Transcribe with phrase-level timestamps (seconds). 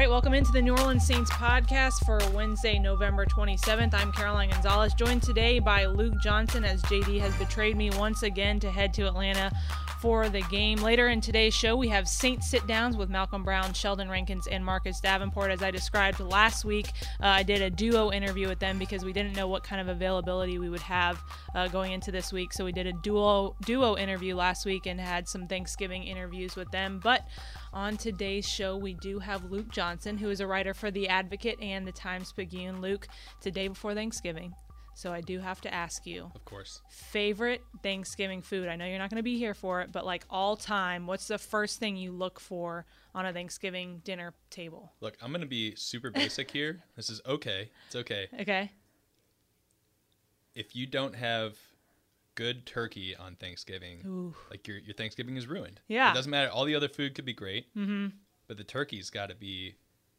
[0.00, 3.92] right, welcome into the New Orleans Saints podcast for Wednesday, November 27th.
[3.92, 8.58] I'm Caroline Gonzalez, joined today by Luke Johnson as JD has betrayed me once again
[8.60, 9.52] to head to Atlanta
[10.00, 10.78] for the game.
[10.78, 14.64] Later in today's show, we have Saints sit downs with Malcolm Brown, Sheldon Rankins, and
[14.64, 15.50] Marcus Davenport.
[15.50, 19.12] As I described last week, uh, I did a duo interview with them because we
[19.12, 21.22] didn't know what kind of availability we would have
[21.54, 22.54] uh, going into this week.
[22.54, 26.70] So we did a duo duo interview last week and had some Thanksgiving interviews with
[26.70, 26.98] them.
[27.02, 27.28] But
[27.74, 31.60] on today's show, we do have Luke Johnson, who is a writer for The Advocate
[31.60, 32.80] and the Times Picayune.
[32.80, 33.08] Luke,
[33.40, 34.54] today before Thanksgiving.
[34.94, 36.30] So I do have to ask you.
[36.34, 36.82] Of course.
[36.90, 38.68] Favorite Thanksgiving food?
[38.68, 41.26] I know you're not going to be here for it, but like all time, what's
[41.26, 44.92] the first thing you look for on a Thanksgiving dinner table?
[45.00, 46.82] Look, I'm going to be super basic here.
[46.96, 47.70] This is okay.
[47.86, 48.28] It's okay.
[48.40, 48.72] Okay.
[50.54, 51.56] If you don't have
[52.34, 54.34] good turkey on Thanksgiving, Ooh.
[54.50, 55.80] like your your Thanksgiving is ruined.
[55.88, 56.10] Yeah.
[56.10, 56.50] It doesn't matter.
[56.50, 57.74] All the other food could be great.
[57.76, 58.08] Mm-hmm.
[58.50, 59.76] But the turkey's got to be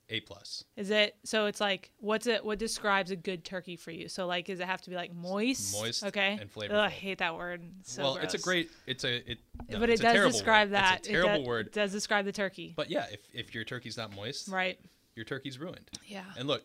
[0.07, 0.63] a plus.
[0.77, 1.47] Is it so?
[1.47, 2.45] It's like what's it?
[2.45, 4.07] What describes a good turkey for you?
[4.07, 5.73] So like, does it have to be like moist?
[5.77, 6.39] Moist Okay.
[6.39, 7.61] and Ugh, I hate that word.
[7.81, 8.71] It's so well, it's a great.
[8.87, 9.29] It's a.
[9.29, 9.39] It.
[9.69, 10.75] no, but it does describe word.
[10.75, 10.99] that.
[10.99, 11.67] It's a terrible it does, word.
[11.67, 12.73] It does describe the turkey.
[12.73, 14.79] But yeah, if if your turkey's not moist, right.
[15.13, 15.91] your turkey's ruined.
[16.05, 16.23] Yeah.
[16.37, 16.63] And look,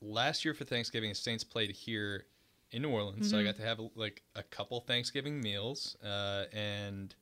[0.00, 2.26] last year for Thanksgiving, Saints played here
[2.70, 3.40] in New Orleans, so Mm-hmm.
[3.40, 7.12] I got to have like a couple Thanksgiving meals, uh, and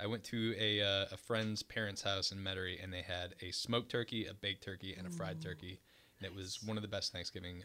[0.00, 3.50] I went to a uh, a friend's parents' house in Metairie, and they had a
[3.50, 5.80] smoked turkey, a baked turkey, and a fried turkey,
[6.18, 7.64] and it was one of the best Thanksgiving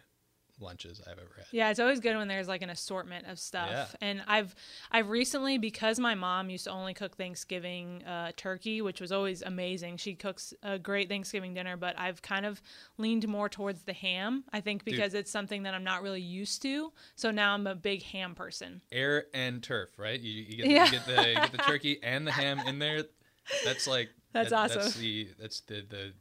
[0.59, 1.45] lunches I've ever had.
[1.51, 3.69] Yeah, it's always good when there's like an assortment of stuff.
[3.69, 3.85] Yeah.
[4.07, 4.55] And I've
[4.91, 9.41] I've recently because my mom used to only cook Thanksgiving uh, turkey, which was always
[9.41, 9.97] amazing.
[9.97, 12.61] She cooks a great Thanksgiving dinner, but I've kind of
[12.97, 14.43] leaned more towards the ham.
[14.53, 16.91] I think because it's something that I'm not really used to.
[17.15, 18.81] So now I'm a big ham person.
[18.91, 20.19] Air and turf, right?
[20.19, 20.85] You, you, get, Yeah.
[20.85, 23.03] you get the you get the turkey and the ham in there.
[23.65, 25.01] That's like That's that- That's awesome.
[25.01, 26.13] the that's the the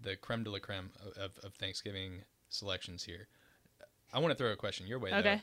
[0.00, 3.26] the creme de la creme of, of, of Thanksgiving selections here.
[4.12, 5.10] I want to throw a question your way.
[5.10, 5.18] though.
[5.18, 5.40] Okay.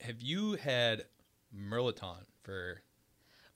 [0.00, 1.04] Have you had
[1.56, 2.82] mirliton for?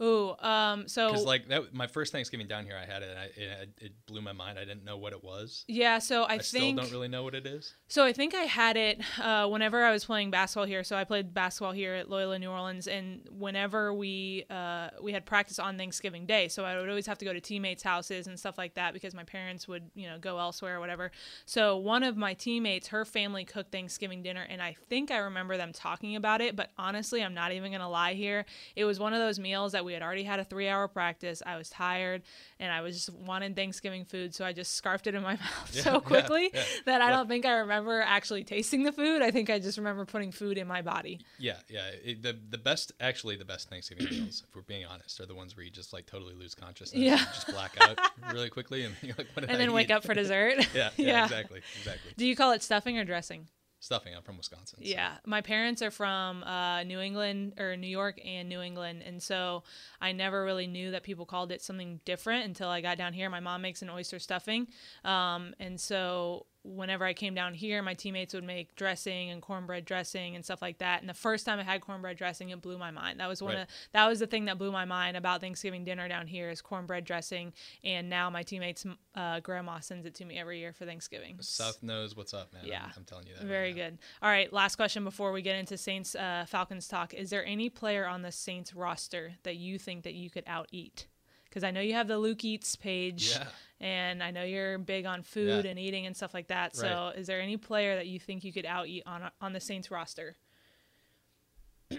[0.03, 3.11] Ooh, um, so Because like that, my first Thanksgiving down here, I had it.
[3.11, 4.59] And I, it, it blew my mind.
[4.59, 5.65] I didn't know what it was.
[5.69, 7.73] yeah, so I, I, still don't really know what it is.
[7.89, 10.85] So I think I had it uh, whenever I was playing basketball here.
[10.85, 15.25] So I played basketball here at Loyola New Orleans, and whenever we uh, we had
[15.25, 18.39] practice on Thanksgiving Day, so I would always have to go to teammates' houses and
[18.39, 21.11] stuff like that because my parents would you know go elsewhere or whatever.
[21.47, 25.57] So one of my teammates, her family cooked Thanksgiving dinner, and I think I remember
[25.57, 26.55] them talking about it.
[26.55, 28.45] But honestly, I'm not even gonna lie here.
[28.75, 31.43] It was one of those meals that we had already had a three hour practice.
[31.47, 32.23] I was tired,
[32.61, 35.71] and I was just wanting Thanksgiving food, so I just scarfed it in my mouth
[35.73, 36.63] Yeah, so quickly yeah.
[36.85, 39.23] that I don't think I remember actually tasting the food.
[39.23, 41.21] I think I just remember putting food in my body.
[41.39, 41.87] Yeah, yeah.
[42.05, 45.35] It, the the best, actually, the best Thanksgiving meals, if we're being honest, are the
[45.35, 47.01] ones where you just like totally lose consciousness.
[47.01, 47.19] Yeah.
[47.19, 47.99] and just black out
[48.33, 50.67] really quickly, and you're like, what did And I then wake up for dessert.
[50.75, 52.13] Yeah, yeah, exactly, exactly.
[52.19, 53.47] Do you call it stuffing or dressing?
[53.87, 54.17] Stuffing.
[54.17, 54.81] I'm from Wisconsin.
[54.83, 59.03] so- Yeah, my parents are from uh, New England or New York and New England,
[59.07, 59.63] and so
[60.01, 63.31] I never really knew that people called it something different until I got down here.
[63.31, 64.67] My mom makes an oyster stuffing,
[65.05, 69.85] um, and so whenever I came down here, my teammates would make dressing and cornbread
[69.85, 71.01] dressing and stuff like that.
[71.01, 73.21] And the first time I had cornbread dressing, it blew my mind.
[73.21, 73.63] That was one Right.
[73.63, 76.61] of that was the thing that blew my mind about Thanksgiving dinner down here is
[76.61, 77.53] cornbread dressing.
[77.85, 78.85] And now my teammates'
[79.15, 81.37] uh, grandma sends it to me every year for Thanksgiving.
[81.41, 82.63] South knows what's up, man.
[82.63, 82.91] I'm- Yeah.
[82.97, 83.45] I'm, telling you that.
[83.45, 83.85] Very now.
[83.85, 83.99] good.
[84.23, 87.15] All right, last question before we get into Saints uh, Falcons talk.
[87.15, 90.69] Is there any player on the Saints roster that you think that you could out
[90.73, 91.07] eat?
[91.49, 93.47] Because I know you have the Luke Eats page, Yeah.
[93.81, 95.71] and I know you're big on food Yeah.
[95.71, 96.77] and eating and stuff like that.
[96.77, 97.17] So, Right.
[97.19, 99.91] is there any player that you think you could out eat on on the Saints
[99.91, 100.37] roster?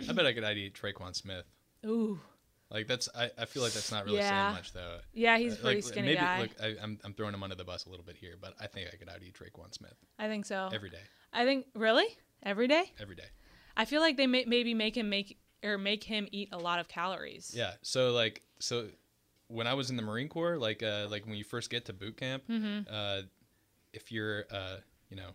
[0.10, 1.46] I bet I could ID Tre'Quan Smith.
[1.86, 2.20] Ooh,
[2.70, 3.08] Like that's.
[3.16, 4.48] I, I feel like that's not really Yeah.
[4.48, 5.00] saying much though.
[5.14, 6.42] yeah, he's Uh, pretty like, skinny maybe, guy.
[6.42, 8.68] Look, I, I'm I'm throwing him under the bus a little bit here, but I
[8.68, 10.70] think I could ID Tre'Quan Smith I think so.
[10.74, 11.02] every day,
[11.32, 12.08] I think really
[12.44, 12.92] every day.
[13.00, 13.30] every day.
[13.78, 16.80] I feel like they may, maybe make him make or make him eat a lot
[16.80, 17.54] of calories.
[17.56, 17.76] Yeah.
[17.84, 18.90] So like so
[19.48, 21.94] when I was in the Marine Corps, like uh like when you first get to
[21.94, 22.92] boot camp, Mm-hmm.
[22.94, 23.22] uh
[23.94, 24.78] if you're uh
[25.10, 25.30] you know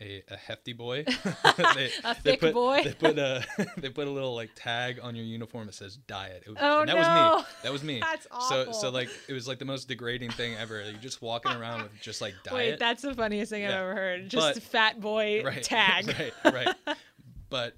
[0.00, 1.04] a, a hefty boy,
[1.74, 2.82] they, A they thick put, boy.
[2.84, 3.44] They put a
[3.78, 6.44] they put a little like tag on your uniform that says diet.
[6.46, 7.44] It Oh, and that was me.
[7.64, 7.98] That was me.
[8.00, 8.72] That's awful.
[8.74, 10.82] so so like it was like the most degrading thing ever.
[10.82, 12.54] You're just walking around with just like diet.
[12.56, 14.28] Wait, that's the funniest thing I've ever heard.
[14.28, 16.06] Just But- fat boy right, tag.
[16.44, 16.96] right, right.
[17.50, 17.76] but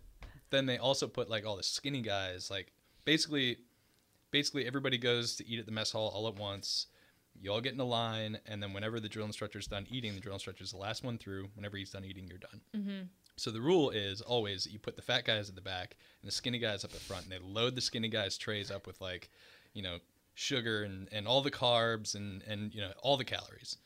[0.51, 2.73] then they also put like all the skinny guys, like
[3.07, 3.57] basically,
[4.31, 6.87] basically everybody goes to eat at the mess hall all at once.
[7.41, 10.21] You all get in a line, and then whenever the drill instructor's done eating, the
[10.21, 11.49] drill instructor's the last one through.
[11.55, 12.61] Whenever he's done eating, you're done.
[12.77, 13.03] Mm-hmm.
[13.37, 16.35] So the rule is always you put the fat guys at the back and the
[16.35, 19.31] skinny guys up at front, and they load the skinny guys' trays up with like,
[19.73, 19.99] you know,
[20.41, 23.77] sugar and, and all the carbs and, and you know all the calories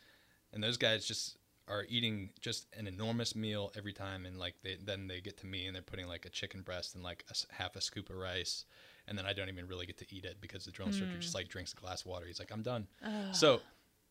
[0.53, 1.37] and those guys just
[1.67, 5.47] are eating just an enormous meal every time and like they then they get to
[5.47, 8.17] me and they're putting like a chicken breast and like a half a scoop of
[8.17, 8.67] rice
[9.09, 11.33] and then I don't even really get to eat it because the drill instructor just
[11.33, 11.39] hmm.
[11.39, 12.27] like drinks a glass of water.
[12.27, 12.87] He's like, I'm done.
[13.33, 13.61] so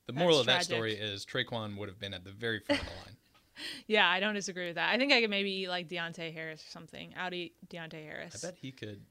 [0.07, 2.87] the moral of that story is Tre'Quan would have been at the very front of
[2.87, 3.17] the line.
[3.85, 4.89] Yeah, I don't disagree with that.
[4.89, 7.13] I think I could maybe eat like Deonte Harris or something.
[7.15, 8.43] I'd eat Deonte Harris.
[8.43, 9.01] I bet he could.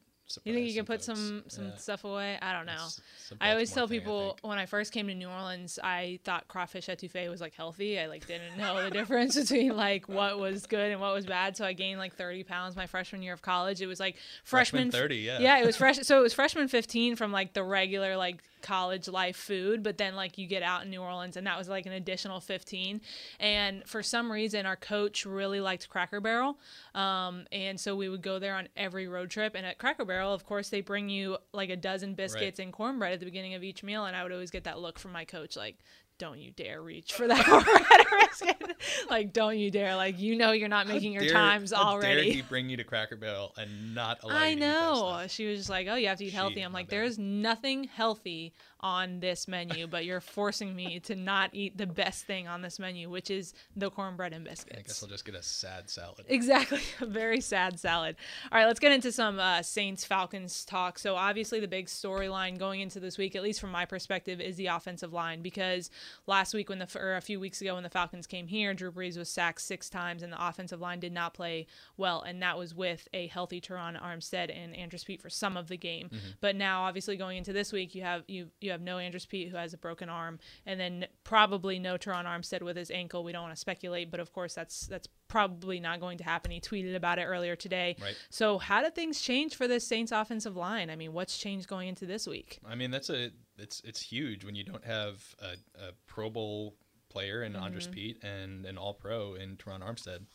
[0.45, 1.07] You think you can put folks.
[1.19, 1.77] some some Yeah.
[1.77, 2.39] stuff away?
[2.41, 2.73] I don't know.
[2.73, 4.47] That's- it's a I always tell thing, people think.
[4.47, 7.99] when I first came to New Orleans, I thought crawfish etouffee was like healthy.
[7.99, 11.57] I like didn't know the difference between like what was good and what was bad.
[11.57, 13.81] So I gained like 30 pounds my freshman year of college.
[13.83, 15.39] It was like freshman, Freshman 30, yeah.
[15.41, 15.99] yeah, it was fresh.
[16.01, 20.15] So it was freshman 15 from like the regular like college life food, but then
[20.15, 23.01] like you get out in New Orleans and that was like an additional 15.
[23.41, 26.59] And for some reason, our coach really liked Cracker Barrel,
[26.95, 29.55] um, and so we would go there on every road trip.
[29.55, 33.13] And at Cracker Barrel, of course, they bring you like a dozen biscuits and cornbread
[33.13, 35.25] at the beginning of each meal, and I would always get that look from my
[35.25, 35.77] coach like.
[36.23, 39.97] Don't you dare reach for that or like, don't you dare.
[39.97, 42.27] Like, you know, you're not making your times how already.
[42.27, 44.71] Dare he bring you to Cracker Barrel and not allow I you to eat that
[44.71, 45.25] know.
[45.27, 47.83] She was just like, "Oh, you have to eat healthy." She- I'm like, "There's nothing
[47.85, 48.53] healthy
[48.83, 52.79] on this menu, but you're forcing me to not eat the best thing on this
[52.79, 54.79] menu, which is the cornbread and biscuits.
[54.79, 55.03] I guess.
[55.03, 56.25] I'll just get a sad salad.
[56.29, 56.81] Exactly.
[57.01, 58.17] A very sad salad.
[58.51, 60.99] All right, let's get into some uh, Saints Falcons talk.
[60.99, 64.57] So, obviously, the big storyline going into this week, at least from my perspective, is
[64.57, 65.91] the offensive line because
[66.27, 68.91] last week, when the or a few weeks ago, when the Falcons came here, Drew
[68.91, 72.59] Brees was sacked six times, and the offensive line did not play well, and that
[72.59, 76.11] was with a healthy Terron Armstead and Andrus Peat for some of the game.
[76.41, 79.49] But now, obviously, going into this week, you have you you have no Andrus Peat
[79.49, 83.25] who has a broken arm, and then probably no Terron Armstead with his ankle.
[83.25, 86.51] We don't want to speculate, but of course, that's that's probably not going to happen.
[86.51, 87.97] He tweeted about it earlier today.
[88.01, 88.15] Right.
[88.29, 90.91] So, how did things change for this Saints offensive line?
[90.91, 92.61] I mean, what's changed going into this week?
[92.67, 96.77] I mean, that's a it's it's huge when you don't have a, a Pro Bowl
[97.09, 97.95] player in Andrus Mm-hmm.
[97.95, 100.27] Pete and an All Pro in Terron Armstead,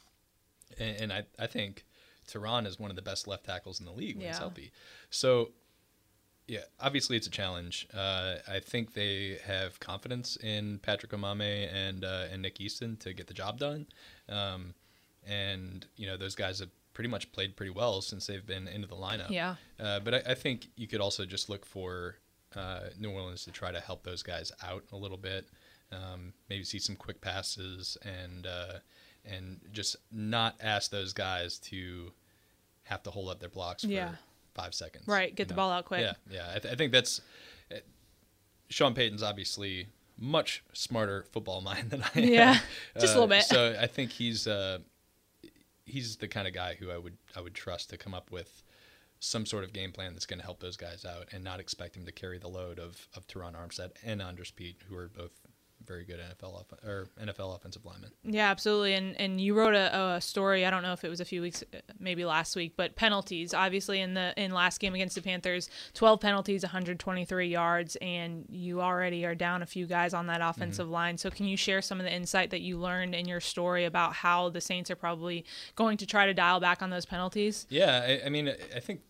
[0.79, 1.85] and, and I I think
[2.27, 4.71] Terron is one of the best left tackles in the league when he's healthy.
[5.09, 5.51] So.
[6.47, 7.87] Yeah, obviously it's a challenge.
[7.93, 13.13] Uh, I think they have confidence in Patrick Omameh and uh, and Nick Easton to
[13.13, 13.85] get the job done,
[14.29, 14.73] um,
[15.27, 18.87] and you know those guys have pretty much played pretty well since they've been into
[18.87, 19.29] the lineup.
[19.29, 19.55] Yeah.
[19.79, 22.15] Uh, but I, I think you could also just look for
[22.55, 25.47] uh, New Orleans to try to help those guys out a little bit.
[25.91, 28.79] Um, maybe see some quick passes and uh,
[29.25, 32.11] and just not ask those guys to
[32.83, 34.15] have to hold up their blocks for Yeah.
[34.57, 35.07] Five seconds.
[35.07, 35.57] Right, get the know?
[35.57, 36.01] ball out quick.
[36.01, 36.51] Yeah, yeah.
[36.53, 37.21] I, th- I think that's
[37.71, 37.75] uh,
[38.69, 39.87] Sean Payton's obviously
[40.17, 42.23] much smarter football mind than I am.
[42.27, 42.59] Yeah,
[42.99, 43.43] just a little Uh, bit.
[43.43, 44.79] So I think he's uh,
[45.85, 48.63] he's the kind of guy who I would I would trust to come up with
[49.19, 51.95] some sort of game plan that's going to help those guys out and not expect
[51.97, 55.31] him to carry the load of of Terron Armstead and Andrus Peat, who are both
[55.87, 58.11] very good NFL off- or NFL offensive linemen.
[58.23, 58.93] Yeah, absolutely.
[58.93, 60.65] And and you wrote a, a story.
[60.65, 61.63] I don't know if it was a few weeks,
[61.99, 63.53] maybe last week, but penalties.
[63.53, 68.81] Obviously, in the in last game against the Panthers, twelve penalties, 123 yards, and you
[68.81, 71.17] already are down a few guys on that offensive line.
[71.17, 74.13] So, can you share some of the insight that you learned in your story about
[74.13, 77.65] how the Saints are probably going to try to dial back on those penalties?
[77.69, 79.01] Yeah, I, I mean, I think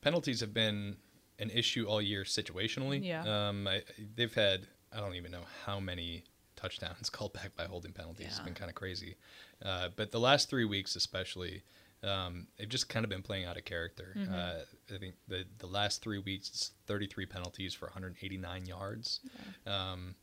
[0.00, 0.96] penalties have been
[1.38, 3.04] an issue all year situationally.
[3.04, 3.48] Yeah.
[3.48, 3.82] Um, I,
[4.14, 6.24] they've had I don't even know how many
[6.56, 8.26] touchdowns called back by holding penalties.
[8.28, 8.44] It's Yeah.
[8.44, 9.16] been kind of crazy.
[9.64, 11.62] Uh, but the last three weeks, especially,
[12.02, 14.14] um, they've just kind of been playing out of character.
[14.16, 14.34] Mm-hmm.
[14.34, 19.20] Uh, I think the the last three weeks, it's 33 penalties for 189 yards.
[19.66, 20.14] Um,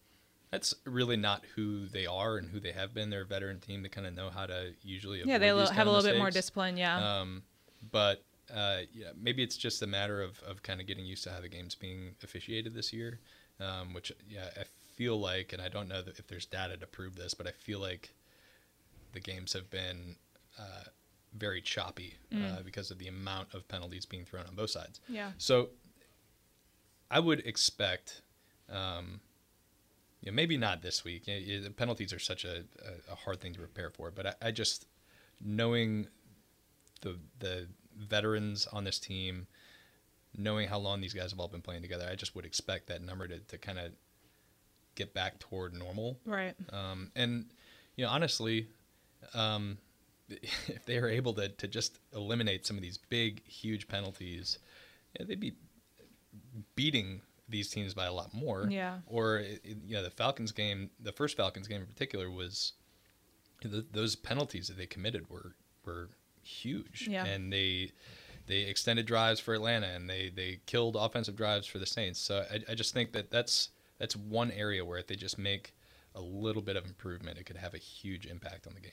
[0.51, 3.09] that's really not who they are and who they have been.
[3.09, 5.91] They're a veteran team that kind of know how to usually Yeah, they have a
[5.91, 6.77] little bit more discipline.
[6.77, 7.19] Yeah.
[7.21, 7.43] Um,
[7.91, 8.21] but
[8.53, 11.39] uh, yeah, maybe it's just a matter of, of kind of getting used to how
[11.39, 13.19] the game's being officiated this year,
[13.61, 14.63] um, which yeah, I
[14.95, 17.79] feel like, and I don't know if there's data to prove this, but I feel
[17.79, 18.13] like
[19.13, 20.15] the games have been
[20.59, 20.83] uh,
[21.37, 22.59] very choppy Mm.
[22.59, 24.99] uh, because of the amount of penalties being thrown on both sides.
[25.09, 25.31] yeah.
[25.37, 25.69] So
[27.09, 28.21] I would expect,
[28.69, 29.19] um,
[30.21, 31.27] you know, maybe not this week.
[31.27, 32.63] You know, the penalties are such a,
[33.09, 34.85] a, a hard thing to prepare for, but I, I just
[35.43, 36.07] knowing
[37.01, 39.47] the the veterans on this team,
[40.37, 43.01] knowing how long these guys have all been playing together, I just would expect that
[43.01, 43.91] number to, to kind of
[44.95, 46.19] get back toward normal.
[46.25, 46.55] Right.
[46.71, 47.45] Um, and
[47.95, 48.67] you know, honestly,
[49.33, 49.77] um,
[50.29, 54.59] if they are able to to just eliminate some of these big, huge penalties,
[55.19, 55.53] yeah, they'd be
[56.75, 58.67] beating these teams by a lot more.
[58.69, 58.99] Yeah.
[59.07, 62.73] Or you know, the Falcons game, the first Falcons game in particular, was
[63.61, 66.09] th those penalties that they committed were were
[66.43, 67.25] huge, Yeah.
[67.25, 67.91] and they
[68.47, 72.19] they extended drives for Atlanta and they they killed offensive drives for the Saints.
[72.19, 75.73] So I, I just think that that's that's one area where if they just make
[76.15, 78.91] a little bit of improvement, it could have a huge impact on the game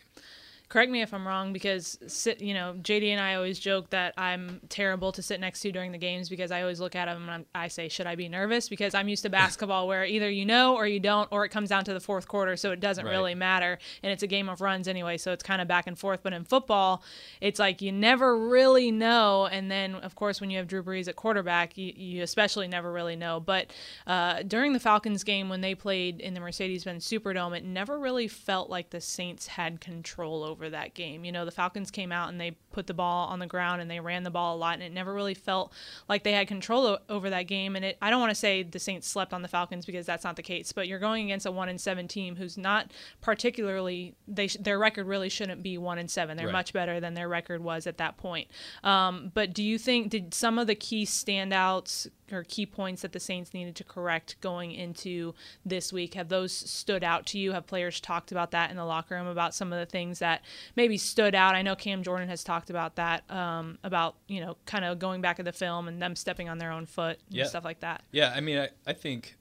[0.68, 4.12] correct me if I'm wrong because sit, you know, JD and I always joke that
[4.18, 7.22] I'm terrible to sit next to during the games because I always look at them
[7.22, 8.68] and I'm, i say, should I be nervous?
[8.68, 11.70] Because I'm used to basketball where either you know or you don't, or it comes
[11.70, 13.10] down to the fourth quarter, so it doesn't right.
[13.10, 15.98] really matter, and it's a game of runs anyway, so it's kind of back and
[15.98, 16.20] forth.
[16.22, 17.02] But in football,
[17.40, 21.08] it's like you never really know, and then of course when you have Drew Brees
[21.08, 23.40] at quarterback, you, you especially never really know.
[23.40, 23.72] But
[24.06, 28.28] uh, during the Falcons game when they played in the Mercedes-Benz Superdome, it never really
[28.28, 31.24] felt like the Saints had control over over that game.
[31.24, 33.90] You know, the Falcons came out and they put the ball on the ground and
[33.90, 35.72] they ran the ball a lot, and it never really felt
[36.08, 37.76] like they had control o- over that game.
[37.76, 40.24] And it, I don't want to say the Saints slept on the Falcons because that's
[40.24, 44.14] not the case, but you're going against a one and seven team who's not particularly
[44.26, 46.36] they sh- their record really shouldn't be one and seven.
[46.36, 46.52] They're right.
[46.52, 48.48] much better than their record was at that point.
[48.82, 53.12] Um, but do you think did some of the key standouts or key points that
[53.12, 55.34] the Saints needed to correct going into
[55.64, 56.14] this week?
[56.14, 57.52] Have those stood out to you?
[57.52, 60.42] Have players talked about that in the locker room about some of the things that
[60.76, 61.54] maybe stood out?
[61.54, 65.20] I know Cam Jordan has talked about that, um, about you know, kind of going
[65.20, 67.44] back to the film and them stepping on their own foot and yeah.
[67.44, 68.02] stuff like that.
[68.12, 69.36] Yeah, I mean, I, I think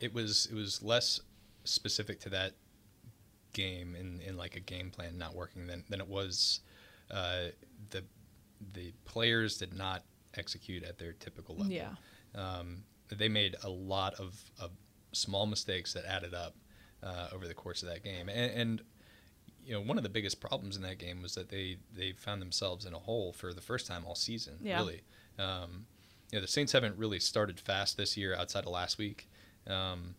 [0.00, 1.20] it was it was less
[1.64, 2.52] specific to that
[3.52, 6.60] game in, in like a game plan not working than, than it was
[7.10, 7.46] uh,
[7.90, 8.04] the
[8.74, 10.02] the players did not
[10.36, 11.72] execute at their typical level.
[11.72, 11.90] Yeah.
[12.34, 14.70] Um, they made a lot of, of,
[15.12, 16.54] small mistakes that added up
[17.02, 18.28] uh, over the course of that game.
[18.28, 18.82] And, and,
[19.64, 22.40] you know, one of the biggest problems in that game was that they, they found
[22.40, 24.78] themselves in a hole for the first time all season, yeah.
[24.78, 25.02] really.
[25.38, 25.86] Um,
[26.30, 29.28] you know, the Saints haven't really started fast this year outside of last week.
[29.66, 30.14] Um,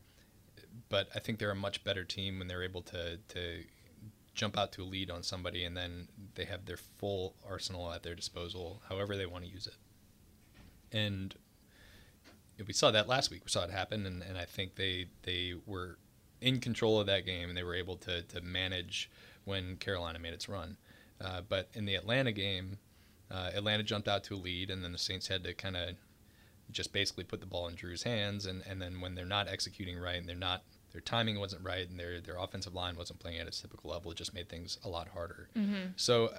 [0.90, 3.64] but I think they're a much better team when they're able to, to
[4.34, 8.04] jump out to a lead on somebody and then they have their full arsenal at
[8.04, 9.76] their disposal, however they want to use it.
[10.96, 11.36] And
[12.68, 13.44] we saw that last week.
[13.44, 15.98] We saw it happen, and, and I think they they were
[16.42, 19.10] in control of that game, and they were able to to manage
[19.52, 20.78] when Carolina made its run.
[21.20, 22.78] Uh, but in the Atlanta game,
[23.30, 25.96] uh, Atlanta jumped out to a lead, and then the Saints had to kind of
[26.72, 28.46] just basically put the ball in Drew's hands.
[28.46, 31.88] And, and then when they're not executing right, and they're not their timing wasn't right,
[31.88, 34.78] and their their offensive line wasn't playing at its typical level, it just made things
[34.84, 35.50] a lot harder.
[35.56, 35.92] Mm-hmm.
[35.96, 36.34] So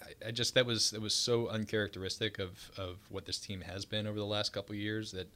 [0.00, 3.84] I, I, just that was that was so uncharacteristic of of what this team has
[3.84, 5.28] been over the last couple years that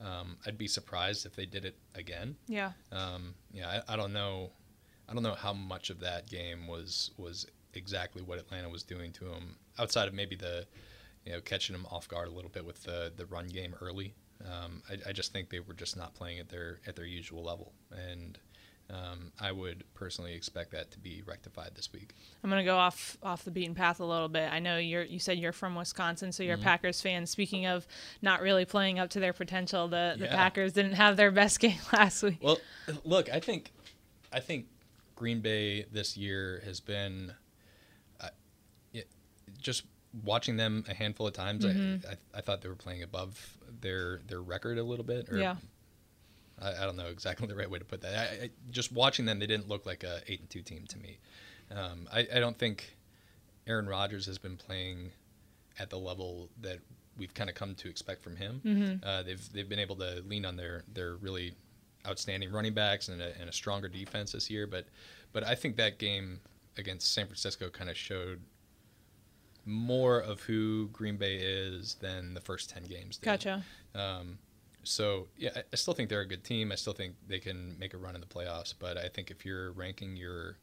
[0.00, 2.36] um, I'd be surprised if they did it again.
[2.48, 2.72] Yeah.
[2.90, 4.50] Um, yeah, I, I don't know.
[5.08, 9.12] I don't know how much of that game was was exactly what Atlanta was doing
[9.12, 10.66] to them, outside of maybe the,
[11.24, 14.14] you know, catching them off guard a little bit with the the run game early.
[14.44, 17.42] Um, I, I, just think they were just not playing at their at their usual
[17.44, 18.38] level, and
[18.90, 22.14] um, I would personally expect that to be rectified this week.
[22.42, 24.52] I'm going to go off off the beaten path a little bit.
[24.52, 26.62] I know you're you said you're from Wisconsin, so you're mm-hmm.
[26.62, 27.26] a Packers fan.
[27.26, 27.86] Speaking of
[28.20, 30.34] not really playing up to their potential, the the yeah.
[30.34, 32.38] Packers didn't have their best game last week.
[32.42, 32.58] Well,
[33.04, 33.72] look, I think
[34.32, 34.66] I think
[35.14, 37.32] Green Bay this year has been
[38.20, 38.28] uh,
[38.92, 39.08] it,
[39.60, 39.84] just
[40.22, 41.64] watching them a handful of times.
[41.64, 42.06] Mm-hmm.
[42.06, 45.38] I, I, I thought they were playing above their their record a little bit, or
[45.38, 45.56] yeah.
[46.60, 48.14] I, I, don't know exactly the right way to put that.
[48.14, 51.18] I, just watching them, they didn't look like a eight and two team to me.
[51.74, 52.96] Um, I, I don't think
[53.66, 55.10] Aaron Rodgers has been playing
[55.78, 56.78] at the level that
[57.18, 58.60] we've kind of come to expect from him.
[58.64, 59.08] Mm-hmm.
[59.08, 61.54] Uh, they've they've been able to lean on their their really
[62.06, 64.66] outstanding running backs and a, and a stronger defense this year.
[64.66, 64.86] But
[65.32, 66.40] but I think that game
[66.76, 68.40] against San Francisco kind of showed
[69.66, 73.16] more of who Green Bay is than the first ten games.
[73.16, 73.24] Did.
[73.24, 73.64] Gotcha.
[73.94, 74.38] Um,
[74.82, 76.72] so yeah, I still think they're a good team.
[76.72, 78.74] I still think they can make a run in the playoffs.
[78.78, 80.58] But I think if you're ranking your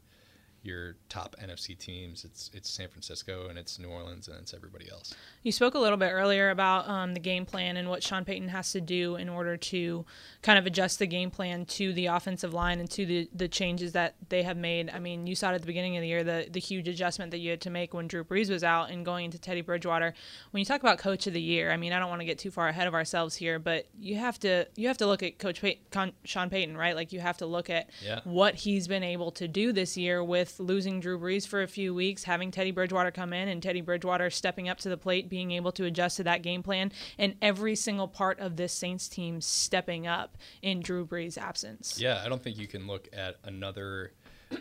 [0.62, 2.24] your top NFC teams.
[2.24, 5.14] It's it's San Francisco and it's New Orleans and it's everybody else.
[5.42, 8.48] You spoke a little bit earlier about um, the game plan and what Sean Payton
[8.48, 10.04] has to do in order to
[10.42, 13.92] kind of adjust the game plan to the offensive line and to the, the changes
[13.92, 14.90] that they have made.
[14.90, 17.32] I mean, you saw it at the beginning of the year the the huge adjustment
[17.32, 20.14] that you had to make when Drew Brees was out and going into Teddy Bridgewater.
[20.52, 22.38] When you talk about Coach of the Year, I mean, I don't want to get
[22.38, 25.38] too far ahead of ourselves here, but you have to you have to look at
[25.38, 26.94] Coach Pay- Con- Sean Payton, right?
[26.94, 28.20] Like you have to look at yeah.
[28.24, 31.68] what he's been able to do this year with with losing Drew Brees for a
[31.68, 35.28] few weeks, having Teddy Bridgewater come in and Teddy Bridgewater stepping up to the plate,
[35.28, 39.08] being able to adjust to that game plan, and every single part of this Saints
[39.08, 41.98] team stepping up in Drew Brees' absence.
[42.00, 44.12] Yeah, I don't think you can look at another.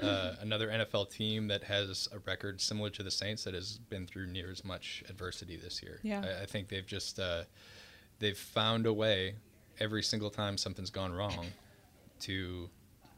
[0.02, 4.08] Uh, another NFL team that has a record similar to the Saints that has been
[4.08, 6.00] through near as much adversity this year.
[6.02, 6.24] Yeah.
[6.24, 7.44] I, I think they've just uh,
[8.18, 9.36] they've found a way
[9.82, 11.48] every single time something's gone wrong
[12.22, 12.70] to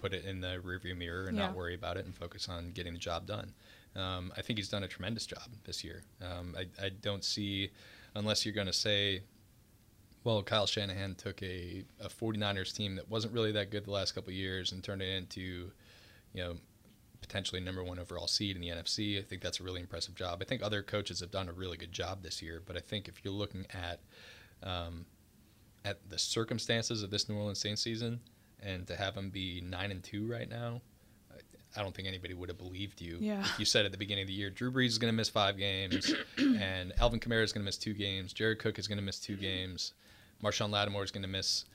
[0.04, 1.46] put it in the rearview mirror and yeah.
[1.46, 3.54] not worry about it and focus on getting the job done.
[3.96, 6.04] Um, I think he's done a tremendous job this year.
[6.22, 7.70] Um, I, I don't see,
[8.14, 9.24] unless you're going to say,
[10.26, 14.14] well, Kyle Shanahan took a, a 49ers team that wasn't really that good the last
[14.14, 15.72] couple of years and turned it into,
[16.34, 16.56] you know,
[17.22, 19.18] potentially number one overall seed in the NFC.
[19.18, 20.40] I think that's a really impressive job.
[20.42, 23.08] I think other coaches have done a really good job this year, but I think
[23.08, 24.02] if you're looking at
[24.64, 25.06] um,
[25.86, 28.20] at the circumstances of this New Orleans Saints season
[28.66, 30.82] and to have them be nine and two right now,
[31.76, 33.18] I don't think anybody would have believed you.
[33.20, 33.42] Yeah.
[33.42, 35.30] If you said at the beginning of the year, Drew Brees is going to miss
[35.30, 39.00] five games, and Alvin Kamara is going to miss two games, Jared Cook is going
[39.00, 39.94] to miss two games,
[40.44, 41.66] Marshon Lattimore is going to miss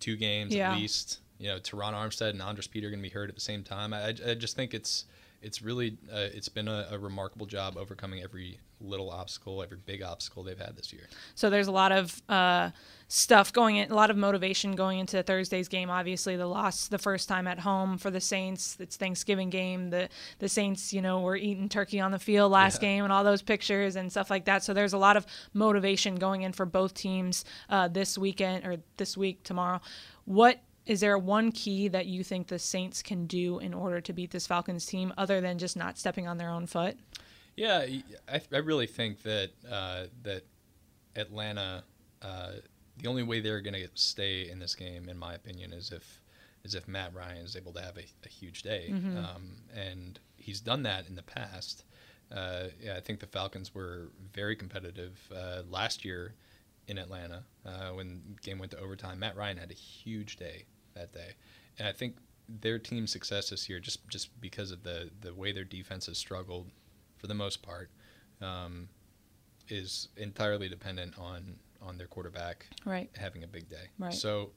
[0.00, 0.72] two games Yeah.
[0.72, 1.20] at least.
[1.38, 3.62] You know, Terron Armstead and Andrus Peter are going to be hurt at the same
[3.64, 3.92] time.
[3.92, 5.04] I, I just think it's
[5.44, 10.02] it's really uh, it's been a, a remarkable job overcoming every little obstacle, every big
[10.02, 11.06] obstacle they've had this year.
[11.34, 12.70] So there's a lot of uh,
[13.08, 15.88] stuff going in, a lot of motivation going into Thursday's game.
[15.90, 18.76] Obviously, the loss the first time at home for the Saints.
[18.80, 19.90] It's Thanksgiving game.
[19.90, 20.08] The
[20.38, 22.88] the Saints, you know, were eating turkey on the field last Yeah.
[22.88, 24.64] game, and all those pictures and stuff like that.
[24.64, 28.76] So there's a lot of motivation going in for both teams uh, this weekend or
[28.96, 29.80] this week tomorrow.
[30.24, 34.12] What is there one key that you think the Saints can do in order to
[34.12, 36.96] beat this Falcons team, other than just not stepping on their own foot?
[37.56, 37.86] Yeah,
[38.28, 40.42] I, I really think that uh, that
[41.16, 41.84] Atlanta,
[42.20, 42.52] uh,
[42.98, 46.20] the only way they're going to stay in this game, in my opinion, is if
[46.64, 48.88] is if Matt Ryan is able to have a, a huge day,
[49.18, 51.84] um, and he's done that in the past.
[52.34, 56.34] Uh, yeah, I think the Falcons were very competitive uh, last year
[56.88, 59.18] in Atlanta uh, when the game went to overtime.
[59.20, 61.32] Matt Ryan had a huge day that day,
[61.78, 62.16] and I think
[62.60, 66.18] their team's success this year, just just because of the the way their defense has
[66.18, 66.70] struggled
[67.18, 67.90] for the most part,
[68.40, 68.88] um,
[69.68, 73.10] is entirely dependent on on their quarterback Right.
[73.16, 73.88] having a big day.
[73.98, 74.14] Right.
[74.14, 74.52] So,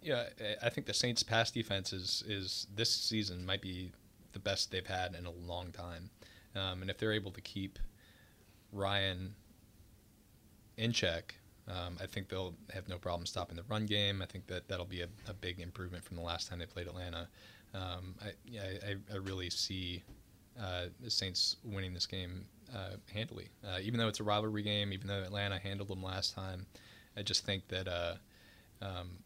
[0.00, 3.92] yeah, I- I think the Saints' pass defense is is this season might be
[4.32, 6.10] the best they've had in a long time,
[6.54, 7.78] um, and if they're able to keep
[8.72, 9.34] Ryan
[10.76, 11.34] in check.
[11.68, 14.22] Um, I think they'll have no problem stopping the run game.
[14.22, 16.86] I think that that'll be a, a big improvement from the last time they played
[16.86, 17.28] Atlanta.
[17.74, 20.02] Um, I, I, I really see
[20.60, 23.48] uh, the Saints winning this game uh, handily.
[23.66, 26.66] Uh, even though it's a rivalry game, even though Atlanta handled them last time,
[27.16, 28.14] I just think that uh,
[28.80, 29.18] um,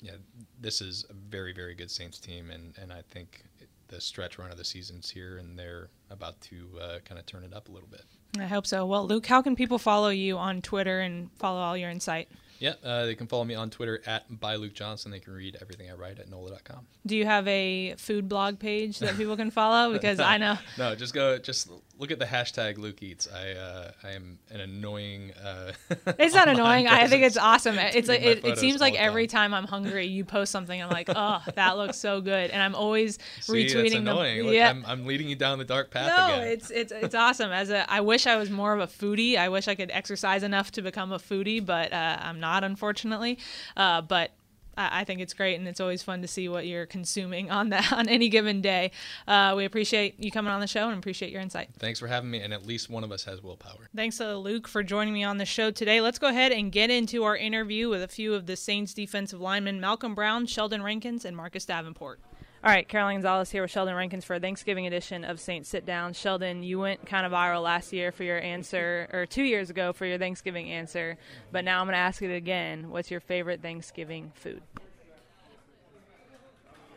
[0.00, 0.12] yeah,
[0.60, 3.44] this is a very very good Saints team, and, and I think
[3.88, 7.44] the stretch run of the season's here, and they're about to uh, kind of turn
[7.44, 8.04] it up a little bit.
[8.38, 8.84] I hope so.
[8.84, 12.28] Well, Luke, how can people follow you on Twitter and follow all your insight?
[12.58, 15.10] Yeah, uh, they can follow me on Twitter at by Luke Johnson.
[15.10, 16.86] They can read everything I write at NOLA.com.
[17.06, 19.92] Do you have a food blog page that people can follow?
[20.04, 21.38] Because I know No, just go.
[21.38, 23.28] Just look at the hashtag Luke Eats.
[23.32, 25.32] I uh, I am an annoying.
[25.32, 25.72] Uh,
[26.18, 26.88] it's not annoying.
[26.88, 27.76] I think it's awesome.
[27.78, 30.80] It's like it, it seems like every time I'm hungry, you post something.
[30.82, 34.38] I'm like, oh, that looks so good, and I'm always See, retweeting annoying.
[34.38, 34.46] them.
[34.46, 34.70] Look, yeah.
[34.70, 36.48] I'm, I'm leading you down the dark path no, again.
[36.48, 37.50] it's it's it's awesome.
[37.52, 39.36] As a, I wish I was more of a foodie.
[39.36, 43.38] I wish I could exercise enough to become a foodie, but uh, I'm not, unfortunately.
[43.76, 44.32] Uh, but
[44.76, 47.70] I I think it's great, and it's always fun to see what you're consuming on
[47.70, 48.90] that on any given day.
[49.26, 51.70] Uh, we appreciate you coming on the show and appreciate your insight.
[51.78, 53.88] Thanks for having me, and at least one of us has willpower.
[53.94, 56.00] Thanks to Luke for joining me on the show today.
[56.00, 59.40] Let's go ahead and get into our interview with a few of the Saints defensive
[59.40, 62.20] linemen Malcolm Brown, Sheldon Rankins, and Marcus Davenport.
[62.64, 65.84] All right, Caroline Gonzalez here with Sheldon Rankins for a Thanksgiving edition of Saints Sit
[65.84, 66.14] Down.
[66.14, 69.92] Sheldon, you went kind of viral last year for your answer, or two years ago
[69.92, 71.18] for your Thanksgiving answer,
[71.52, 72.88] but now I'm going to ask it again.
[72.88, 74.62] What's your favorite Thanksgiving food?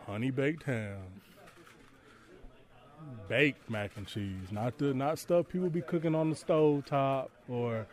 [0.05, 0.99] honey baked ham,
[3.27, 7.29] baked mac and cheese, not the not stuff people be cooking on the stove top,
[7.49, 7.85] or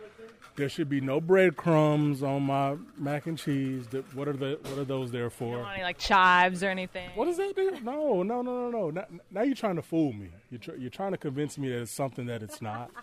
[0.57, 3.87] there should be no breadcrumbs on my mac and cheese.
[3.89, 5.53] That what are the what are those there You for?
[5.57, 7.11] don't want any like chives or anything?
[7.15, 7.73] What does that do?
[7.83, 8.91] No, no, no, no, no.
[8.91, 10.29] Now, now you're trying to fool me.
[10.51, 12.91] You're, tr- you're trying to convince me that it's something that it's not.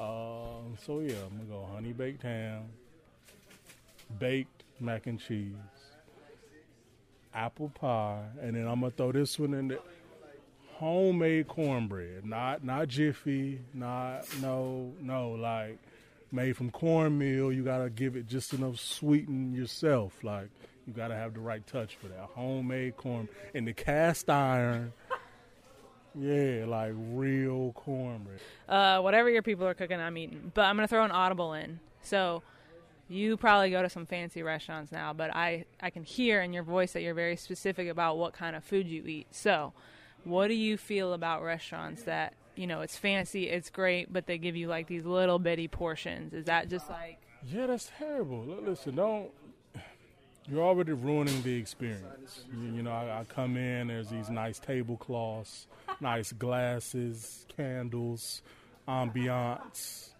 [0.00, 2.62] Um, so yeah, I'm gonna go honey baked ham,
[4.18, 5.52] baked mac and cheese,
[7.34, 9.78] apple pie, and then I'm gonna throw this one in there.
[10.76, 15.78] Homemade cornbread, not not Jiffy, not no no like
[16.32, 17.52] made from cornmeal.
[17.52, 20.24] You gotta give it just enough sweeten yourself.
[20.24, 20.48] Like
[20.86, 22.30] you gotta have the right touch for that.
[22.34, 24.92] Homemade corn and the cast iron.
[26.14, 28.38] Yeah, like real cornbread.
[28.68, 30.52] uh, whatever your people are cooking, I'm eating.
[30.52, 31.80] But I'm gonna throw an audible in.
[32.02, 32.42] So
[33.08, 36.64] you probably go to some fancy restaurants now, but I I can hear in your
[36.64, 39.28] voice that you're very specific about what kind of food you eat.
[39.30, 39.72] So,
[40.24, 44.38] what do you feel about restaurants that you know it's fancy, it's great, but they
[44.38, 46.32] give you like these little bitty portions?
[46.32, 48.44] Is that just uh, like Yeah, that's terrible.
[48.44, 49.30] Listen, don't
[50.48, 52.44] you're already ruining the experience.
[52.52, 55.68] You, you know, I, I, come in, there's these nice tablecloths,
[56.00, 58.42] nice glasses, candles,
[58.88, 60.10] ambiance,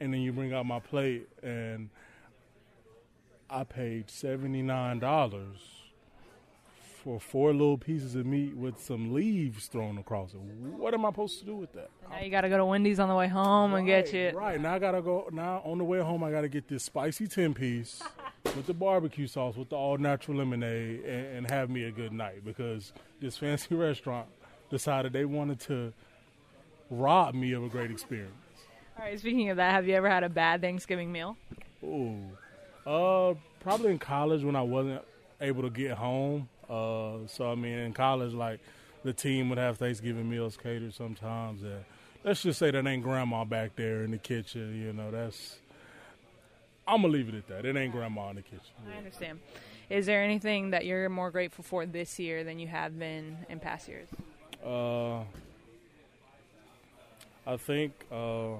[0.00, 1.88] and then you bring out my plate, and
[3.48, 5.73] I paid seventy nine dollars
[7.04, 10.38] for four little pieces of meat with some leaves thrown across it.
[10.38, 11.90] What am I supposed to do with that?
[12.10, 14.30] Now you got to go to Wendy's on the way home right, and get you.
[14.30, 15.28] Right now I gotta go.
[15.30, 18.02] Now on the way home I gotta get this spicy ten piece
[18.44, 22.12] with the barbecue sauce with the all natural lemonade and, and have me a good
[22.12, 24.26] night because this fancy restaurant
[24.70, 25.92] decided they wanted to
[26.88, 28.32] rob me of a great experience.
[28.98, 29.18] All right.
[29.18, 31.36] Speaking of that, have you ever had a bad Thanksgiving meal?
[31.82, 32.18] Ooh,
[32.86, 35.02] uh, probably in college when I wasn't
[35.42, 36.48] able to get home.
[36.74, 38.58] Uh, so I mean, in college, like
[39.04, 41.84] the team would have Thanksgiving meals catered sometimes, and
[42.24, 44.80] let's just say that ain't grandma back there in the kitchen.
[44.80, 45.58] You know, that's
[46.86, 47.64] I'm gonna leave it at that.
[47.64, 48.72] It ain't grandma in the kitchen.
[48.92, 49.40] I understand.
[49.88, 53.60] Is there anything that you're more grateful for this year than you have been in
[53.60, 54.08] past years?
[54.64, 55.20] Uh,
[57.46, 58.54] I think uh,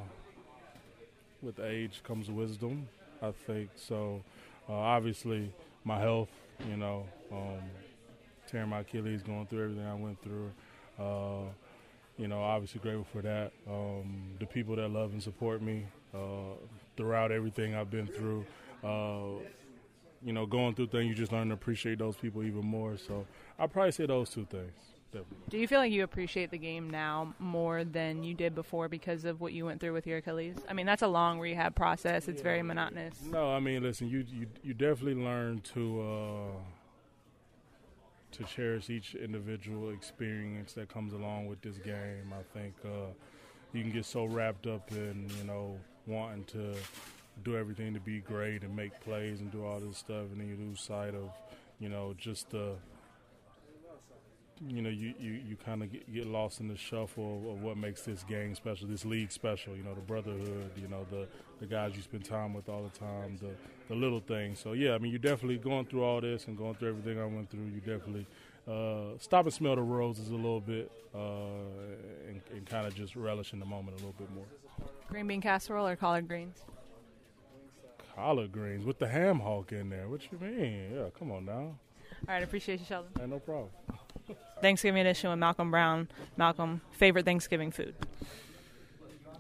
[1.43, 2.87] with age comes wisdom.
[3.23, 4.23] I think so.
[4.69, 5.51] Uh, obviously,
[5.85, 6.29] my health.
[6.69, 7.59] You know, um,
[8.55, 10.53] tearing my Achilles, going through everything I went through.
[10.97, 11.51] Uh,
[12.17, 13.51] you know, obviously grateful for that.
[13.69, 16.55] Um, the people that love and support me uh,
[16.97, 18.47] throughout everything I've been through.
[18.85, 19.41] Uh,
[20.25, 22.97] you know, going through things, you just learn to appreciate those people even more.
[22.97, 23.27] So
[23.59, 24.73] I'll probably say those two things.
[25.11, 25.37] Definitely.
[25.49, 29.25] Do you feel like you appreciate the game now more than you did before because
[29.25, 30.57] of what you went through with your Achilles?
[30.69, 32.29] I mean, that's a long rehab process.
[32.29, 32.45] It's yeah.
[32.45, 33.21] very monotonous.
[33.31, 36.59] No, I mean, listen, you you, you definitely learn to uh,
[38.37, 42.33] to cherish each individual experience that comes along with this game.
[42.33, 43.13] I think uh,
[43.73, 46.75] you can get so wrapped up in you know wanting to
[47.43, 50.49] do everything to be great and make plays and do all this stuff, and then
[50.49, 51.31] you lose sight of
[51.81, 52.75] you know just the
[54.69, 57.77] you know, you, you, you kind of get, get, lost in the shuffle of, what
[57.77, 59.77] makes this game special, this league special.
[59.77, 60.71] You know, the brotherhood.
[60.77, 61.27] You know, the
[61.61, 63.51] the guys you spend time with all the time, the
[63.89, 64.61] the little things.
[64.61, 67.27] So yeah, I mean, you're definitely going through all this and going through everything I
[67.27, 67.65] went through.
[67.65, 68.27] You definitely
[68.69, 71.19] uh, stop and smell the roses a little bit uh,
[72.29, 74.47] and, and kind of just relish in the moment a little bit more.
[75.09, 76.65] Green bean casserole or collard greens?
[78.15, 80.09] Collard greens with the ham hock in there.
[80.09, 80.93] What you mean?
[80.95, 81.53] Yeah, come on now.
[81.53, 81.79] All
[82.29, 83.11] right, appreciate you, Sheldon.
[83.19, 83.69] Hey, no problem.
[84.61, 86.09] Thanksgiving edition with Malcolm Brown.
[86.37, 87.95] Malcolm, favorite Thanksgiving food?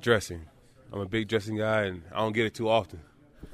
[0.00, 0.46] Dressing.
[0.92, 3.00] I'm a big dressing guy, and I don't get it too often.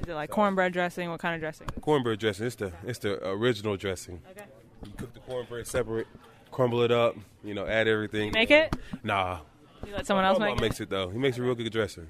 [0.01, 1.11] Is it like cornbread dressing?
[1.11, 1.69] What kind of dressing?
[1.81, 2.47] Cornbread dressing.
[2.47, 4.21] It's the it's the original dressing.
[4.31, 4.45] Okay.
[4.85, 6.07] You cook the cornbread separate,
[6.51, 7.17] crumble it up.
[7.45, 8.27] You know, add everything.
[8.27, 8.75] You make it?
[9.03, 9.41] Nah.
[9.87, 10.61] You let someone else make it?
[10.61, 11.09] makes it though.
[11.09, 12.07] He makes a real good dressing.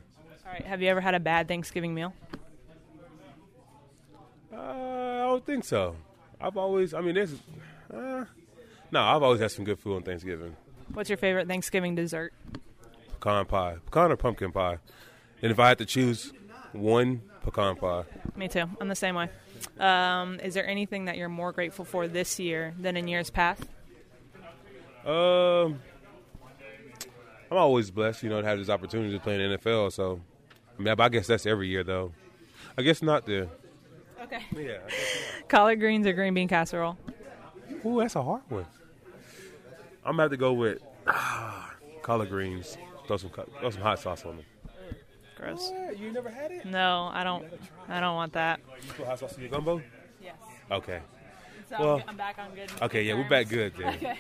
[0.47, 0.65] All right.
[0.65, 2.13] Have you ever had a bad Thanksgiving meal?
[4.53, 5.97] Uh, I don't think so.
[6.41, 6.95] I've always.
[6.95, 7.35] I mean, there's.
[7.93, 8.25] Uh,
[8.93, 10.57] no, I've always had some good food on Thanksgiving.
[10.93, 12.33] What's your favorite Thanksgiving dessert?
[13.21, 14.79] Pecan pie, pecan or pumpkin pie.
[15.43, 16.33] And if I had to choose
[16.73, 18.05] one, pecan pie.
[18.37, 18.65] Me too.
[18.81, 19.29] I'm the same way.
[19.79, 23.63] Um, is there anything that you're more grateful for this year than in years past?
[25.05, 25.81] Um,
[27.51, 29.93] I'm always blessed, you know, to have this opportunity to play in the NFL.
[29.93, 30.21] So,
[30.79, 32.13] I mean, I guess that's every year, though.
[32.77, 33.49] I guess not there.
[34.23, 34.45] Okay.
[34.55, 34.79] Yeah.
[35.49, 36.99] Collard greens or green bean casserole?
[37.85, 38.67] Ooh, that's a hard one.
[40.05, 42.77] I'm gonna have to go with ah, collard greens.
[43.07, 44.47] Throw some throw some hot sauce on them.
[45.37, 45.71] Gross.
[45.71, 45.99] What?
[45.99, 46.65] You never had it?
[46.65, 47.47] No, I don't.
[47.89, 48.61] I don't want that.
[48.87, 49.83] You put hot sauce in your gumbo?
[50.23, 50.37] Yes.
[50.71, 51.01] Okay.
[51.71, 52.71] So well, I'm back on good.
[52.83, 53.95] Okay, yeah, we're back good then.
[53.95, 54.19] Okay.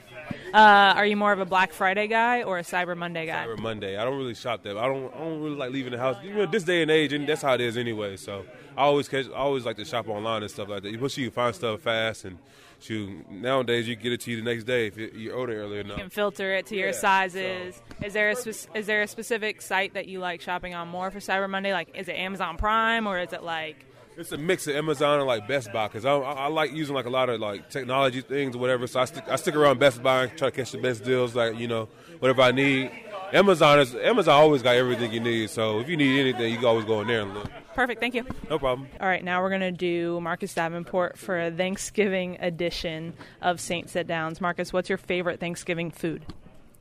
[0.54, 3.44] Uh, are you more of a Black Friday guy or a Cyber Monday guy?
[3.44, 3.96] Cyber Monday.
[3.96, 4.78] I don't really shop there.
[4.78, 5.12] I don't.
[5.14, 6.16] I don't really like leaving the house.
[6.22, 8.16] You know, this day and age, and that's how it is anyway.
[8.16, 8.44] So
[8.76, 9.26] I always catch.
[9.26, 10.90] I always like to shop online and stuff like that.
[10.90, 12.38] You push you find stuff fast and
[12.80, 15.98] shoot, nowadays you get it to you the next day if you order early enough.
[15.98, 17.76] You can filter it to your Yeah, sizes.
[18.00, 20.88] so- Is there a spe- is there a specific site that you like shopping on
[20.88, 21.72] more for Cyber Monday?
[21.72, 23.84] Like, is it Amazon Prime or is it like?
[24.16, 26.94] It's a mix of Amazon and like Best Buy because I, I, I like using
[26.94, 28.86] like a lot of like technology things or whatever.
[28.86, 31.34] So I stick I stick around Best Buy and try to catch the best deals.
[31.34, 31.88] Like you know
[32.18, 32.90] whatever I need.
[33.32, 35.50] Amazon is Amazon always got everything you need.
[35.50, 37.50] So if you need anything, you can always go in there and look.
[37.74, 38.00] Perfect.
[38.00, 38.26] Thank you.
[38.48, 38.88] No problem.
[39.00, 44.06] All right, now we're gonna do Marcus Davenport for a Thanksgiving edition of Saint Sit
[44.06, 44.40] Downs.
[44.40, 46.24] Marcus, what's your favorite Thanksgiving food?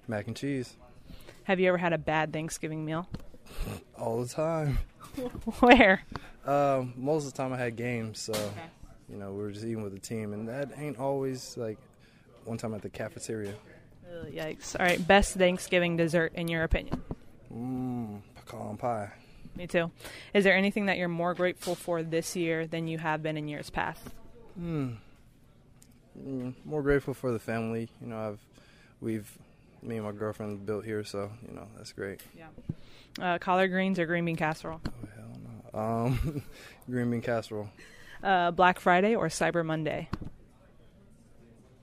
[0.07, 0.75] Mac and cheese
[1.43, 3.07] Have you ever had a bad Thanksgiving meal?
[3.97, 4.79] all the time.
[5.59, 6.03] Where?
[6.45, 8.33] Um, most of the time I had games, so
[9.07, 11.77] you know we were just eating with the team, and that ain't always like.
[12.45, 13.53] One time at the cafeteria,
[14.09, 14.79] Ugh, yikes.
[14.79, 17.01] All right, best Thanksgiving dessert in your opinion?
[17.53, 19.11] mmm, pecan pie.
[19.55, 19.91] Me too.
[20.33, 23.47] Is there anything that you're more grateful for this year than you have been in
[23.47, 24.01] years past?
[24.55, 24.91] Hmm.
[26.17, 27.89] Mm, more grateful for the family.
[28.01, 28.39] You know, I've
[29.01, 29.29] we've
[29.81, 32.21] me and my girlfriend built here, so you know that's great.
[32.37, 32.47] Yeah.
[33.21, 34.81] Uh, collard greens or green bean casserole?
[34.87, 35.39] Oh hell
[35.73, 35.79] no.
[35.79, 36.43] Um,
[36.89, 37.69] green bean casserole.
[38.23, 40.09] Uh, Black Friday or Cyber Monday?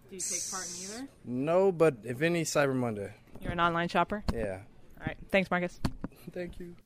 [0.09, 1.09] Do you take part in either?
[1.25, 3.13] No, but if any, Cyber Monday.
[3.41, 4.23] You're an online shopper.
[4.33, 4.61] Yeah.
[5.01, 5.17] All right.
[5.31, 5.81] Thanks, Marcus.
[6.33, 6.77] Thank you.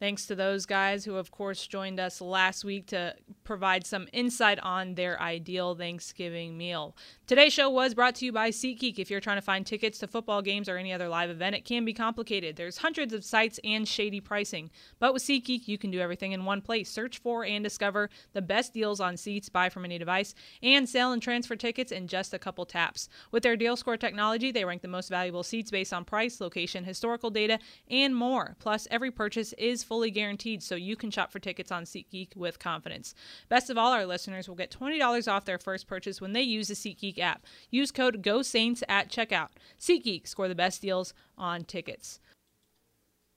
[0.00, 4.60] Thanks to those guys who, of course, joined us last week to provide some insight
[4.60, 6.96] on their ideal Thanksgiving meal.
[7.28, 8.98] Today's show was brought to you by SeatGeek.
[8.98, 11.66] If you're trying to find tickets to football games or any other live event, it
[11.66, 12.56] can be complicated.
[12.56, 14.70] There's hundreds of sites and shady pricing.
[14.98, 16.88] But with SeatGeek, you can do everything in one place.
[16.88, 21.12] Search for and discover the best deals on seats, buy from any device, and sell
[21.12, 23.10] and transfer tickets in just a couple taps.
[23.30, 26.84] With their deal score technology, they rank the most valuable seats based on price, location,
[26.84, 27.58] historical data,
[27.90, 28.56] and more.
[28.58, 32.58] Plus, every purchase is fully guaranteed, so you can shop for tickets on SeatGeek with
[32.58, 33.14] confidence.
[33.50, 36.68] Best of all, our listeners will get $20 off their first purchase when they use
[36.68, 37.44] the SeatGeek app.
[37.70, 39.48] Use code GoSaints at checkout.
[39.78, 42.20] SeatGeek, score the best deals on tickets.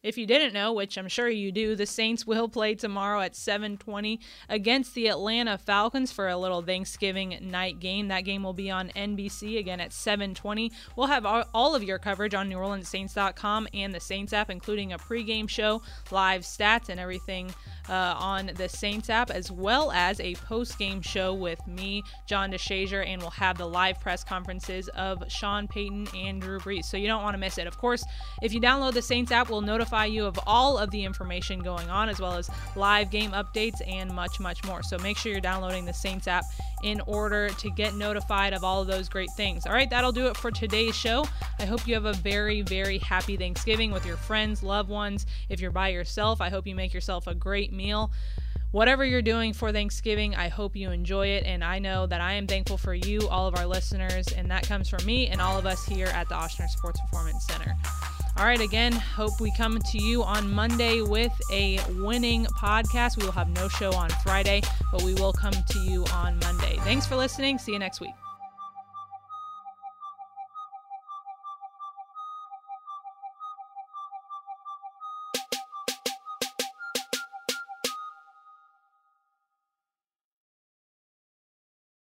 [0.03, 3.35] If you didn't know, which I'm sure you do, the Saints will play tomorrow at
[3.35, 8.07] 7:20 against the Atlanta Falcons for a little Thanksgiving night game.
[8.07, 10.71] That game will be on NBC again at 7:20.
[10.95, 15.47] We'll have all of your coverage on NewOrleansSaints.com and the Saints app, including a pregame
[15.47, 17.53] show, live stats, and everything
[17.87, 23.05] uh, on the Saints app, as well as a post-game show with me, John DeShazier,
[23.05, 26.85] and we'll have the live press conferences of Sean Payton and Drew Brees.
[26.85, 27.67] So you don't want to miss it.
[27.67, 28.03] Of course,
[28.41, 31.59] if you download the Saints app, we'll notify notify you of all of the information
[31.59, 34.81] going on, as well as live game updates and much, much more.
[34.81, 36.45] So make sure you're downloading the Saints app
[36.83, 39.65] in order to get notified of all of those great things.
[39.65, 41.25] All right, that'll do it for today's show.
[41.59, 45.25] I hope you have a very, very happy Thanksgiving with your friends, loved ones.
[45.49, 48.11] If you're by yourself, I hope you make yourself a great meal
[48.71, 51.43] whatever you're doing for Thanksgiving, I hope you enjoy it.
[51.45, 54.65] And I know that I am thankful for you, all of our listeners, and that
[54.65, 57.75] comes from me and all of us here at the Ochsner Sports Performance Center.
[58.37, 63.17] All right, again, hope we come to you on Monday with a winning podcast.
[63.17, 66.77] We will have no show on Friday, but we will come to you on Monday.
[66.79, 67.59] Thanks for listening.
[67.59, 68.13] See you next week.